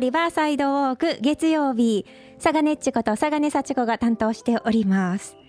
[0.00, 2.06] リバーサイドウォーク月曜日、
[2.42, 5.41] 佐賀ねっちこと佐賀根幸子が担当しております。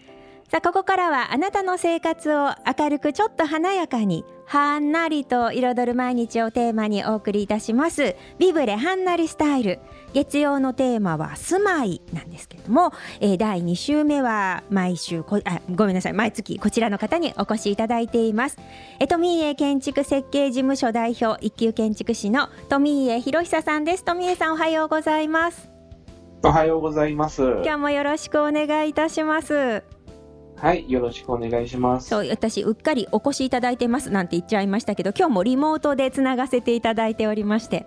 [0.50, 8.16] さあ、ここからはあなたの生活を明るくちょっと華やかに、はんなりと彩る毎日をテーマにお送りいたします。
[8.38, 9.80] ビブレはんなりスタイル。
[10.14, 18.58] 月曜のテーマは住まいなんですけれども、えー第2週目は毎週こあごめんなさい毎月こちらの方にお越しいただいています
[19.00, 25.70] え富家建築設計事務所代表一級建築士の富家博久さんです富家さんおはようございます
[26.44, 27.42] おはようございます。
[27.42, 29.84] 今日もよろしくお願いいたします
[30.64, 32.08] はい、よろしくお願いします。
[32.08, 37.86] そう私うっかりお越しいただいてますなんて言っちゃいましたけど今日もリモートでつながせていただいておりまして。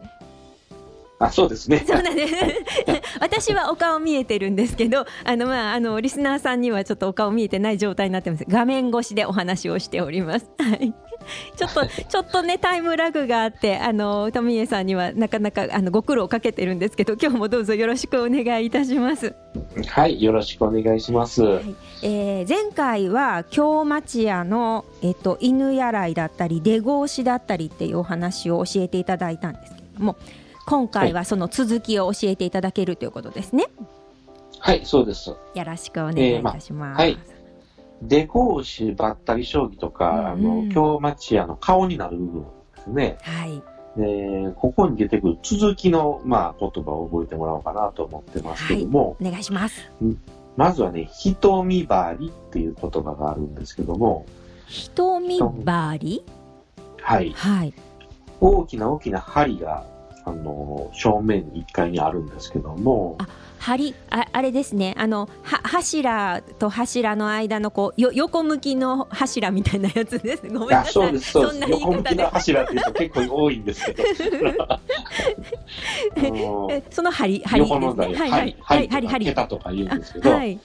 [1.19, 1.83] あ、そうですね。
[1.89, 2.35] そうなんです。
[3.19, 8.45] 私はお顔見えてるんですけどあのまああのリスナーさんにはちょっとお顔見えてない状態になってます。
[8.47, 10.51] 画面越しでお話をしております。
[10.59, 10.93] はい
[11.57, 19.35] ちょっとちょっとねタイムラグがあってあの富家さんにはなかなかあのご苦労かけてるんですけど 今日もどうぞよろしくお願いいたします
[19.89, 21.43] はい、よろしくお願いします。
[22.03, 30.17] えー前回は京町屋の、えっと、犬やらいだったり出格子だったりっていうお話を教えていただいたんですけれども
[30.67, 33.67] 今回はその続きを教えていただけるということですね。
[34.59, 35.31] はい、そうです。
[35.31, 36.99] よろしくお願いいたします。
[36.99, 37.36] はい
[38.03, 43.19] 出格子ばったり将棋とか、うんうんあの、京町屋の顔になる部分ですね。
[43.23, 43.63] はい。
[43.97, 49.91] で、ここに出てくる続きの、まあ、言葉を覚えてもらおうかなと思ってますけども、お願いします。
[50.57, 54.27] まずはね、瞳張りっていう言葉があるんですけども、
[54.67, 56.25] 瞳張り
[57.01, 57.31] はい。
[57.33, 57.73] はい。
[58.41, 59.85] 大きな大きな針が、
[60.27, 63.29] あの、正面に1階にあるんですけども、あ
[63.77, 64.93] 梁ああれですね。
[64.99, 70.49] あのは柱と柱の間のこうよ横向きの柱みたいなやつです。
[70.49, 70.93] ごめんなあさい。
[70.93, 71.59] そうです、そうです。
[71.59, 74.03] んな言い横向きの柱っていう人結構多いんですけど。
[76.91, 77.65] その梁梁。
[77.65, 78.89] です横の台、ねはい針、はい。
[78.89, 80.59] はい桁とか言うんですけど、はい。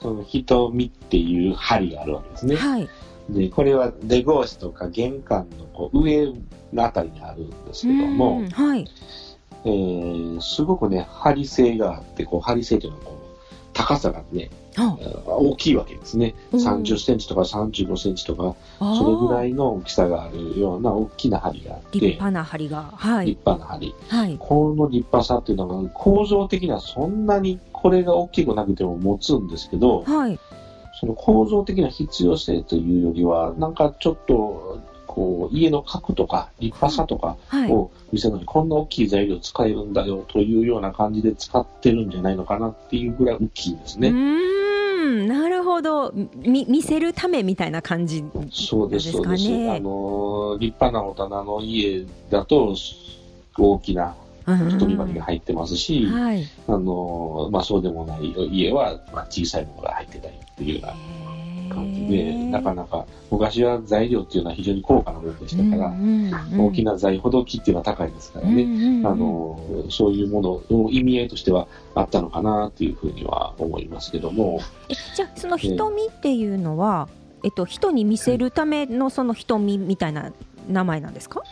[0.00, 2.56] その瞳っていう針があるわけですね。
[2.56, 2.88] はい
[3.32, 6.32] で、これは出格子とか玄関のこう上
[6.72, 8.88] のあたりにあるんですけどもうん、はい。
[9.64, 13.30] えーすごくね、針性があって、こう針性というのはこう
[13.72, 14.96] 高さがね、あ。
[15.26, 16.34] 大きいわけですね。
[16.52, 16.60] うん。
[16.60, 23.26] 30センチとか35センチとか、あそれぐらいいの大きさがあるような大きな針があって、立派な梁がはい。
[23.26, 23.94] 立派な針。
[24.08, 24.36] はい。
[24.38, 30.38] この立派さっていうのが構造的にはそんなにこれが大きくなくても持つんですけど、はい
[31.00, 44.08] その構造的な必要性というよりは、なんかちょっと、こう、家の角とか立派さとかはいを見せるのに、こんな大きい材料使えるんだよというような感じで使ってるんじゃないのかなっていうぐらい大きいんですうね。
[44.10, 48.22] ーんなるほどみ見せるためみたいな感じ
[48.52, 49.44] そうです、そうです。
[49.44, 52.76] ですかねあの、立派なお棚の家だと、
[53.58, 54.14] 大きな
[54.56, 56.44] 瞳張りが入ってますし、はい。
[56.68, 60.88] あの、まあそうでもない家は、まあ、小さいものが入ってたりっていうよ
[61.68, 65.92] うな感じで、なかなか昔は材料っていうのは非常に高価なものでしたから、
[66.58, 69.60] 大きなな材ほど木っていうのは高いですからね、あの、
[69.90, 77.08] そういうものの意味合いとしてはあったのかなっていうふうには思いますけども、えじゃあその瞳っていうのは、
[77.44, 80.32] えっと人に見せるためのその瞳みたいな
[80.68, 81.42] 名前なんですか？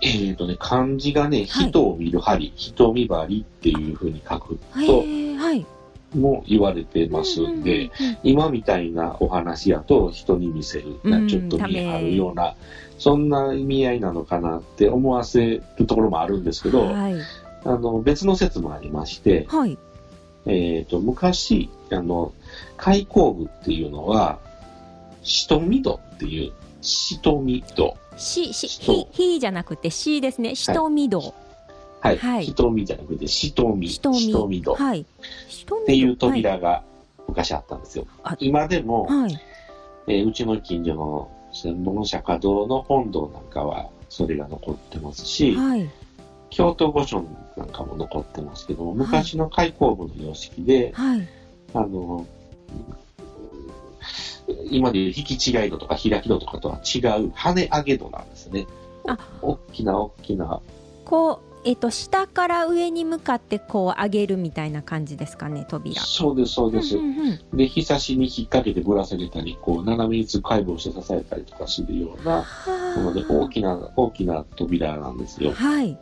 [0.00, 1.68] えーとね、漢字がね、はい。
[1.68, 5.66] 人を見る針、瞳針っていうふうに書くへとえはい。
[6.14, 7.90] も言われてますんで、
[8.22, 12.54] 今みたいなお話やと人に見せる、うんちょっと見え張るような、
[12.98, 17.14] そんな意味合いなのかなって思わせるところもあるんですけど、はい。
[17.64, 19.76] あの別の説もありまして、はい。
[20.46, 22.32] えー、と昔あの
[22.76, 24.38] 開口部っていうのは
[25.22, 26.52] しとみ戸っていう
[26.84, 30.54] しとみ戸しし人ひひじゃなくてしですね。
[30.54, 31.34] 瞳戸
[32.00, 32.44] はい、はい。
[32.44, 33.88] しとみじゃなくてしとみ。
[33.88, 35.06] し瞳とみ戸っはい。
[35.48, 36.82] 瞳戸ていう扉が
[37.26, 39.20] 昔あったんですよ、あ今でも、はい。
[39.22, 39.40] はい
[40.06, 45.88] えーうちの近所の千本釈迦堂の本堂なんかはそれが残ってますし、はい。
[46.50, 47.24] 京都御所
[47.56, 51.26] なんかも残ってますけども昔の開口部の様式で、はい。
[51.72, 52.26] あの、
[54.76, 58.66] 今でいう引き違い度とか開き度とかとは違う跳ね上げ度なんですね。
[59.06, 60.60] あ大きな大きな、
[61.04, 66.00] こうえっと下から上に向かってこう上げるみたいな感じですかね扉。
[66.02, 66.96] そうです、そうです。
[66.96, 72.44] うんうんうんで、ひさしに引っ掛けてぶら下げたり、こう、斜めに解剖して支えたりとかするような
[72.96, 75.52] もので、大きな、大きな扉なんですよ。
[75.52, 75.96] はい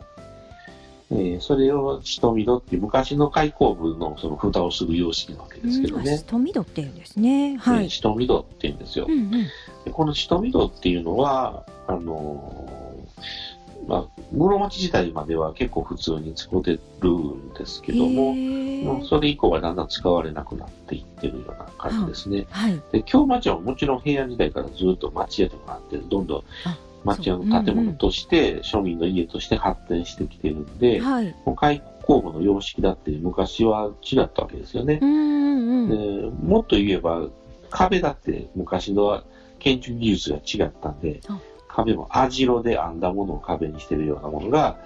[1.13, 6.17] えーそれを瞳戸っていう昔の開口部のその蓋をする様式なわけですけどね。
[6.17, 7.57] 瞳戸っていうんですね。
[7.57, 7.89] はえーい。
[7.89, 9.09] 瞳戸って言うんですよう。
[9.09, 13.53] んうんでこの瞳戸っていうのは、あのー
[13.87, 22.45] まあ、室町時代までは結構普通に使ってるんですけども、もうそれ以降はだんだん使われなくなっていってるような感じですね。
[22.49, 22.81] はい。
[22.91, 31.35] で京町はもちろん平安時代からずっと町屋とかなってどんどんあ町屋の建物として、庶民の家として発展してきてるんで、はい。
[31.55, 34.99] 開口部の様式だって昔は違ったわけですよね。
[35.01, 35.05] う。
[35.05, 37.27] んうんもっと言えば、
[37.69, 39.23] 壁だって昔の
[39.59, 44.77] 建築技術が違ったんであ、壁も網代で編んだものを壁にしてるようなものが、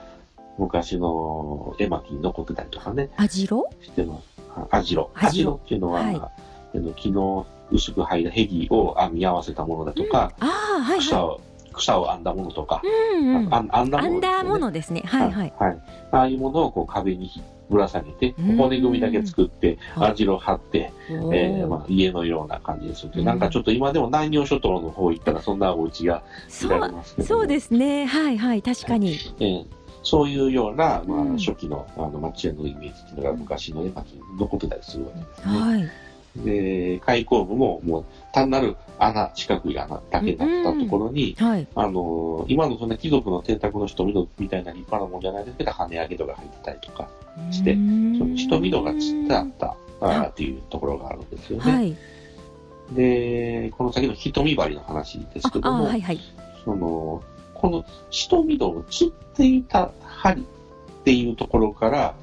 [0.58, 4.24] 昔の絵巻に残ってたりとかね、あじろしてます。
[4.56, 5.10] あ網代。
[5.14, 6.16] 網代網代っていうのは、はい。
[6.16, 6.32] あ
[6.76, 11.42] の木の薄く剥いだ壁を編み合わせたものだとか、ああ、はいは草を、
[11.78, 12.88] 草を編んだものとか、い。
[12.88, 13.54] うんうん。
[13.54, 15.04] あ編んだものですよね、アンダーものですね。
[15.06, 15.54] はいはい。
[15.58, 15.80] はい。
[16.12, 17.30] ああいうものをこう壁に
[17.70, 26.24] ぶら下げて、うん骨組みだけ作って、はい網代を張って、おーえーまあ、家のような感じでするけど、うんなんかちょっと今でも南洋諸島の方行ったらそんなお家が
[26.64, 28.06] 見られますけど、そうですね。
[28.06, 28.62] はいはい。
[28.62, 29.18] 確かに。
[29.40, 29.66] えー
[30.04, 35.60] そういうような、まあうん初期のあの町屋のイメージっていうのが昔の絵巻に残ってたりするわけですね。
[35.60, 35.90] はい。
[36.36, 41.68] で、開口部ももう単なる穴、四角い穴だけだったところに、はい。
[41.76, 47.08] あの今のそんな貴族の邸宅の人々みたいな立派なもんじゃないですけど、跳ね上げとか入ってたりとか、
[47.52, 51.72] してうーんその人々がつってあったあーっていうところがあるんですよね。
[51.72, 51.96] はい。
[52.92, 56.20] で、この先の瞳針の話ですあけ、ども、あはいはい。
[56.64, 57.22] その、
[57.54, 60.46] この瞳戸を釣っていた針っ
[61.04, 62.14] ていうところから、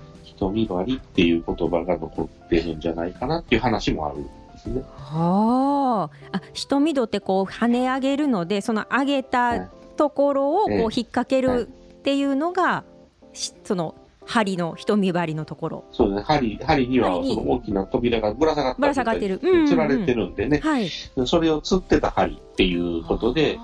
[0.50, 4.82] 瞳針っていう言葉が残ってるんじゃないかなっていう話もあるんですね。
[4.96, 6.36] はあ。
[6.36, 12.84] あ、瞳戸ってこう跳ね上げるので、その上げたところをこうええ引っ掛けるっていうのが、
[13.32, 13.94] しその
[14.26, 15.84] 針の瞳針のところ。
[15.92, 20.88] そうですね、針、針にはその大きな扉がぶら下がってぶら下がってるうんうんうん釣られてるんでね、はい。
[21.26, 23.58] それを釣ってた針っていうことで、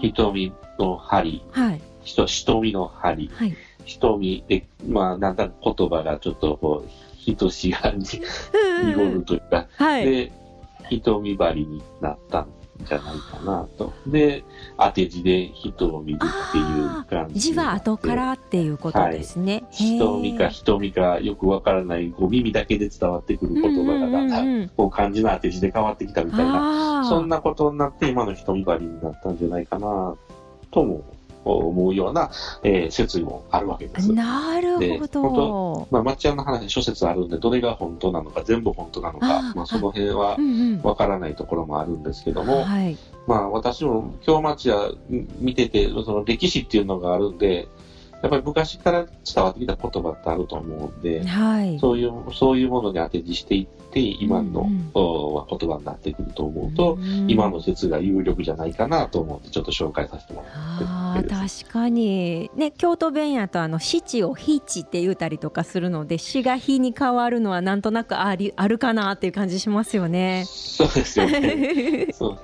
[0.00, 1.80] 瞳の針、はい。
[2.04, 3.56] ひと瞳の針、はい。
[3.84, 8.04] 瞳で、まあ、なんだか言葉がちょっとこう、ひとしがに
[8.84, 10.04] 濁るというか、はい。
[10.04, 10.32] で、
[10.90, 12.48] 瞳針になったん
[12.84, 13.92] じゃないかなと。
[14.06, 14.44] で、
[14.76, 19.64] 当て字で人を見るっていう感じ字は後からっていうことですね。
[19.70, 30.16] へー瞳か瞳かよくわからない、こう耳だけで伝わってくる言葉がだんだうんこう漢字の当て字で変わってきたみたいな、そんなことになって今の瞳針になったんじゃないかな、
[30.70, 31.04] とも
[31.44, 32.30] 思うような、
[32.62, 34.12] えー説もあるわけです。
[34.12, 35.88] なるでほど。
[35.90, 40.36] まあ、町屋の話、諸説あるんで、どれが本当なのか、全部本当なのあか、ーまあ、その辺は
[40.82, 42.96] わからないところもあるんですけども、はい。
[43.26, 44.92] まあ、私も京町屋
[45.40, 47.68] 見てて、その歴史っていうのがあるんで、
[48.22, 51.78] やっぱり昔から伝わってきた言葉ってあると思うんで、はい。
[51.80, 70.44] そういう、そういうものに当て字していって、今の、うん言葉になってくると思うと、うん今の説が有力じゃないかなと思って、ちょっと紹介させてもらあって確かにね京都弁やとあの七を日地って言うたりとかするので死が日に変わるのはなんとなくありあるかなっていう感じしますよね。
[70.46, 72.08] そうですよね。
[72.12, 72.38] そう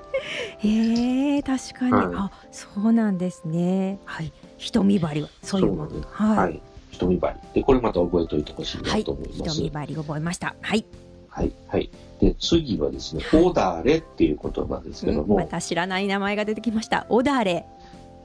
[0.59, 3.99] へえ確かに、はいあそうなんですね。
[4.05, 6.61] はい瞳針はそういうものはい、はい。
[6.91, 7.35] 瞳針。
[7.53, 9.61] で、これまた覚えておいてほしいはないと思います。
[9.61, 10.55] 瞳針覚えました。
[10.61, 10.85] はい。
[11.29, 11.51] はい。
[11.67, 11.89] はい。
[12.19, 17.05] で、次はですね、おだれっていう言葉ですけども、また知らない名前が出てきました。
[17.09, 17.65] おだれ。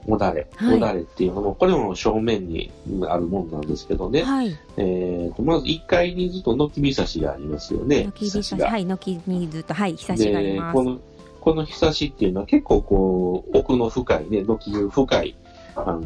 [0.07, 0.47] おだれ。
[0.55, 2.71] はいおだれっていうのも、これも正面に
[3.07, 4.55] あるものなんですけどね、はい。
[4.77, 8.03] えーと、まず1階にずっと軒びさしがありますよね。
[8.13, 10.83] 軒びさしがはい軒水とはいひさしがありで、ますこ。
[10.83, 10.99] の、
[11.41, 15.35] このひさしっていうのは結構こう、奥の深いね、軒が深い、
[15.75, 15.99] あの、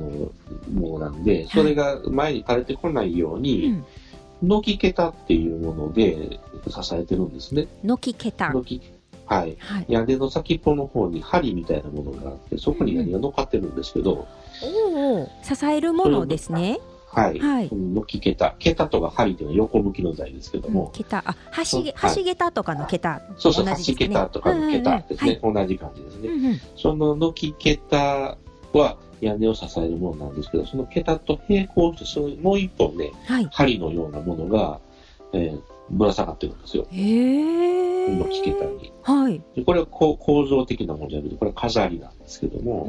[0.73, 3.85] ものなんで、それが前に垂れてこないよううに、ん。
[4.41, 7.67] 軒桁っていうもので支えてるんですね。
[7.84, 8.51] 軒桁。
[8.51, 8.81] 軒、
[9.25, 9.55] はい。
[9.60, 9.86] はい。
[9.88, 14.27] 屋根の先っぽの方に針みたいなものがあって、そこに何が乗っかってるんですけど、
[14.93, 16.79] おお支えるものですね。
[17.12, 17.39] はい。
[17.39, 18.55] はいこの軒桁。
[18.60, 21.36] 桁とか針っていうのは横向きの材ですけども、桁あ
[21.72, 25.39] 橋げはい橋桁とかの桁そうそう、橋桁とかの桁ですね。
[25.43, 26.29] うん同じ感じですね。
[26.29, 28.38] うんうんその軒桁
[28.74, 33.47] は屋根を支えるものなんですけど、その桁と並行して、そのもう一本ね、はい。
[33.51, 34.79] 針のようなものが、
[35.33, 35.59] えー
[35.91, 36.85] ぶら下がってるんですよ。
[36.91, 38.93] へえ軒桁に。
[39.01, 39.41] はい。
[39.55, 42.88] でこれはこう構造的なものじゃなくて、これは飾りなんですけども、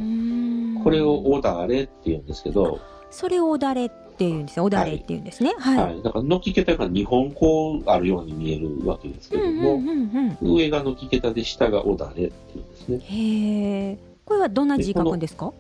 [0.84, 2.78] これをおだれって言うんですけど、
[3.10, 4.62] それをおだれっていうんですね。
[4.62, 5.54] おだれっていうんですね。
[5.58, 6.02] はい、はい。
[6.02, 12.98] だから、軒桁が2本こうあるように見えるわけですけども、うんうんうんうん上が軒桁で下がおだれっていうんですね。
[12.98, 15.54] へえこれはどんな字書くんですか？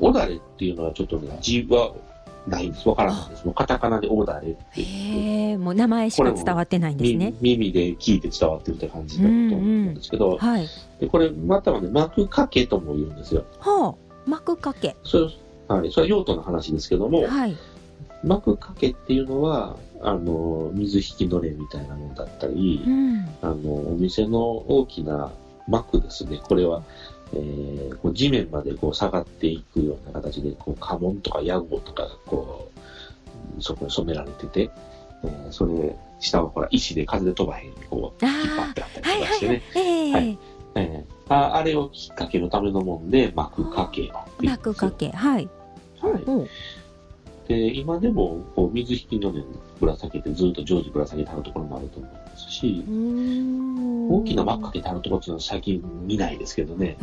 [0.00, 1.92] おだれっていうのはちょっとね、字は
[2.46, 2.88] ないんです。
[2.88, 3.44] わからないんです。
[3.44, 10.68] もうカタカナでおだれってへえもう名前しか伝わってないんですねみ耳で聞いて伝わってるって感じだと思うんですけど、はい
[11.00, 13.44] でこれまたはね、幕掛けとも言うんですよ。
[13.60, 15.28] はあ幕掛けそれ
[15.68, 15.90] はい。
[15.90, 17.56] それは用途の話ですけども、はい。
[18.22, 25.32] 幕掛けっていうのは、あの、水引きのれみたいなものだったり、うん、あの、お店の大きな
[25.68, 26.40] 幕ですね。
[26.42, 26.82] これは、
[27.32, 32.70] えー、こう地面までこう下がっていくような形で、こう家紋とか屋号とかこ
[33.58, 34.70] う、そこに染められてて、
[35.24, 39.62] えー、それ、下はほら、石で風で飛ばへんにこう、引っ張ってあったりとかしてね。
[40.12, 40.38] はい、
[40.76, 44.12] えー、ああれを引っ掛けるためのもんで、幕掛け
[44.46, 45.48] 幕掛け、はい。
[46.00, 46.22] はい。
[46.22, 46.48] うん
[47.48, 49.44] で、今でも、こう、水引きのね、
[49.80, 52.84] ぶら下げて、ずっと常時ぶら下げてあるところもあると思いますし、
[54.08, 56.96] 大きな幕かけてあるところっていうのは最近見ないですけどね、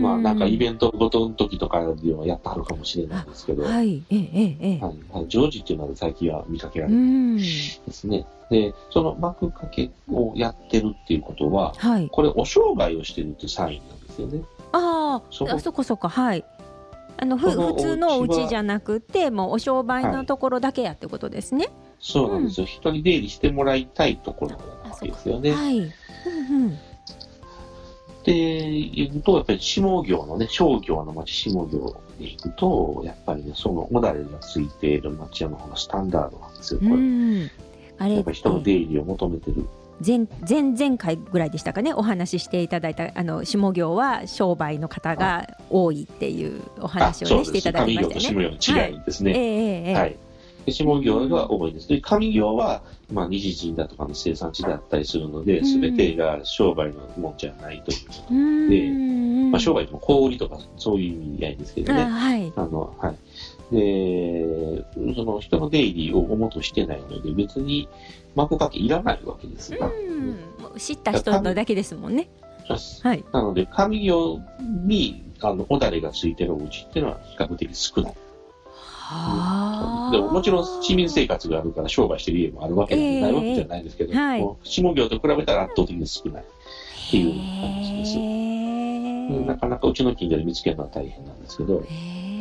[0.00, 8.26] まあ、なんかイベントごとの時とかではやってはるかもしれないですけど、はい、ええ、ええ、はい、はい、常時っていうのは最近は見かけられないですね。
[8.50, 14.42] で、その幕掛けをやってるっていうことは、はい、これお商売をしてるっていうサインなんですよね。
[14.72, 16.44] ああ、そこそこはい。
[17.16, 21.66] あのふ普通のお家じゃなくて、もうお商売のところだけやってことですね。
[21.66, 25.52] はい、そうなんですよ、うん、人に出入りしてもらいたいところなわけですよね。
[25.52, 25.78] はい。
[25.78, 25.88] うんう
[26.68, 26.78] ん。
[28.24, 31.66] で、行くと、やっぱり下行のね、商業の町下行
[32.18, 36.92] で行くと、やっぱりね、そのおだれがついている町屋の方がスタンダードなんですよ、これ。
[36.92, 37.50] うん、
[37.98, 39.68] あれやっぱり人の出入りを求めてる。
[40.04, 48.34] 前前々回ぐらいでしたかねお話ししていただいたあの下行は商売の方が多いっていうお話をねしていただきましたね。
[48.34, 49.32] 上行と下行の違いですね。
[49.32, 50.16] はい、えー、はい
[50.70, 51.88] 下行が多いです。
[51.88, 52.82] で、上行は、
[53.12, 58.34] まあ、日人だとかの生産地だったりするので、すべてが商売のもんじゃないということ
[58.70, 62.04] で、まあ、商売でも小売りとかそういう意味合いですけどね。
[62.04, 62.52] はい。
[62.54, 63.16] あの、はい。
[63.72, 67.88] で、その人の出入りを主としてないので、別に
[68.34, 69.86] 幕掛けいらないわけですが。
[69.86, 70.38] うん、
[70.78, 72.28] 知った人のだけですもんね。
[73.02, 73.24] はい。
[73.32, 74.40] なので、上行
[74.86, 78.14] に、あの、おだれがついてるお家っていうのは比較的少ない。
[79.12, 88.42] はあ、でももちろん市民生活があるから商売してる家もあるわけでないわけじゃないですけど、えーはい、下行と比べたら圧倒的に少ないっていう感じです。
[89.46, 91.84] なかなかうちの近所で見つけるのは大変なんですけど、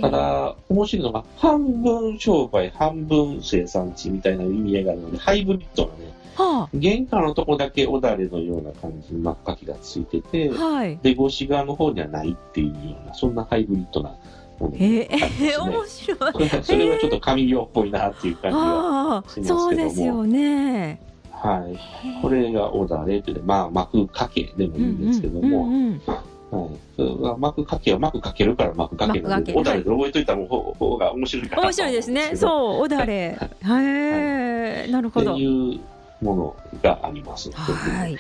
[0.02, 14.16] ただ、面白いのが、半分商売、半分生産地みたいな意味合いがあるので、ハイブリッドなね、はあ、玄関のとこだけおだれのような感じに真っ赤きがついてて、はい、で、腰側の方にはないっていうような、そんなハイブリッドな
[14.60, 16.64] もの、ね、えー、面白い。
[16.64, 19.60] それはちょっと紙用っぽいなっていう感じがしますけども。
[19.62, 21.02] そうですよね。
[21.32, 22.22] はい。
[22.22, 26.02] これがおだれという、まあ、幕掛けでもいいんですけども、うんうんうんうん
[26.52, 26.70] はい。
[26.96, 32.36] それは幕かけは幕かけるから幕かけるので、おだれで覚えといた方が面白いかな面白いですね。
[32.36, 33.14] そう、おだれ。
[33.14, 35.34] へえ、なるほど。
[35.34, 35.80] っていう
[36.22, 37.50] ものがあります。
[37.52, 38.18] はい。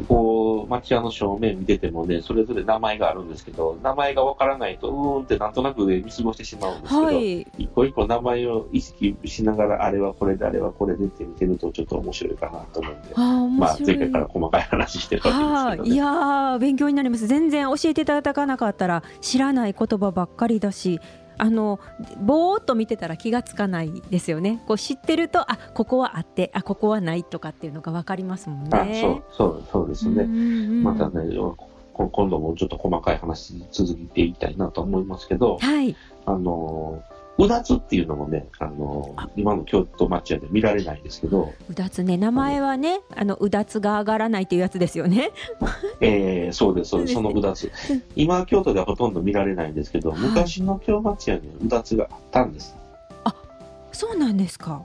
[0.00, 13.20] こう、町屋の正面見ててもね、それぞれ名前があるんですけど、名前がわからないと、うーんってなんとなく見過ごしてしまうんですけど、はい、一個一個名前を意識しながら、あれはこれで、あれはこれでって見てると、ちょっと面白いかなと思うんで、あ
[13.58, 15.82] まあ、前回から細かい話してるわけで。
[15.82, 17.26] すけど、ね、いや勉強になります。
[17.26, 21.00] 全然教えていただかなかったら、知らない言葉ばっかりだし、
[21.40, 21.80] あの
[22.20, 24.62] ぼーっと見てたら気がつかないですよね。
[24.66, 28.70] こう知ってるとあここはあってあここはないとかっていうのが分かりますもんね。
[28.72, 30.24] あそうそうそうですね。
[30.82, 31.34] またね
[31.94, 37.02] 今度もちょっと細かい話続けていきたいなと思いますけど、はい、あの
[37.44, 41.52] うだつっていうのもね、あの今の京都町屋で見られないですけど。
[41.70, 45.30] うだつね、名前はね、あの、うだつが上がらないっていうやつですよね。
[46.00, 47.70] ええー、そうです、そうです、そのうだつ。
[48.16, 52.76] 今、京都ではほとんど見られないんですけど、昔の京町屋にうだつがあったんです。
[53.24, 53.34] あ、
[53.92, 54.82] そうなんですか。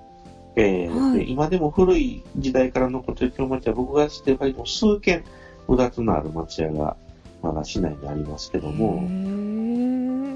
[0.55, 5.23] ええーはい、今でも古い時代から残っている京町屋、僕が知ってる限りも数軒、
[5.67, 6.95] うだつのある町屋が、
[7.41, 9.03] まだ市内にありますけども、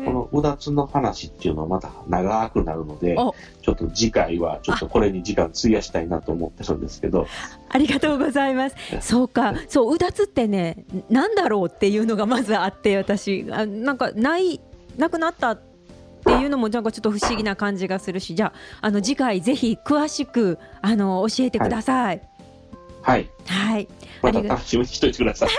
[0.09, 3.15] このうだつの話っていうのはまた長くなるので、
[3.61, 7.27] ちょっと次回はちょっとこれに時間費やしたいなと思ってるんですけど。
[7.69, 8.75] ありがとうございます。
[9.01, 14.59] そうか、そう、うだつってね、なんだろうっていうのがまずあって、私、あなんかない、
[14.97, 15.61] なくなったっ
[16.25, 22.21] ていうのもなんかちょっと不思議な感じがするし、じゃあ、あの次回ぜひ詳しくあの教えてください。
[23.01, 23.29] はい。
[23.45, 23.87] はい。
[24.21, 25.49] また楽しみにしといてください。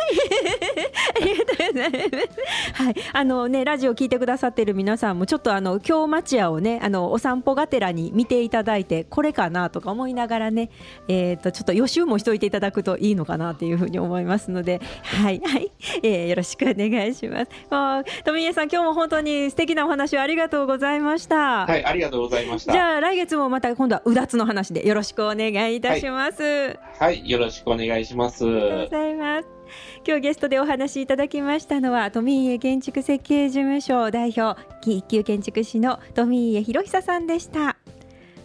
[2.75, 10.71] はい、あのね、ラジオ聞いてくださってる皆さんも、ちょっとあの、京町屋をね、あの、お散歩がてらに見ていただいて、これかなとか思いながらね。
[11.09, 14.81] えっ、ー、と、ちょっと予習もしといていただくといいのかなっていうふうに思いますので。
[15.03, 15.71] はい、はい、
[16.03, 17.51] えー、よろしくお願いします。
[17.71, 21.67] もう、富家さん、今日も本当に素敵なお話をありがとうございました。
[21.67, 22.73] はい、ありがとうございました。
[22.73, 26.43] じゃあ、来月もまた、今度はうだつの話でよろしくお願いいたします。
[26.43, 28.45] はい、はい、よろしくお願いします。
[28.45, 29.60] ありがとうございます。
[30.07, 37.77] 今日ゲストでお話しいただきましたのは富家建築設計事務所代表一級建築士の富家博久さんでした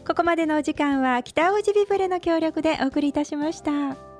[0.08, 4.14] ここまでのお時間は北大路ビブレの協力でお送りいたしました。